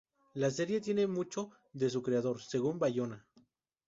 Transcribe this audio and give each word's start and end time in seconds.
La 0.33 0.49
serie 0.49 0.81
tiene 0.81 1.05
mucho 1.05 1.51
de 1.73 1.87
su 1.91 2.01
creador, 2.01 2.41
según 2.41 2.79
Bayona. 2.79 3.23